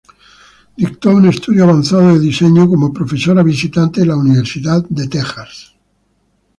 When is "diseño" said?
2.19-2.67